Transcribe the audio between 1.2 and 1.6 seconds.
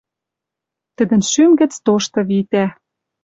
шӱм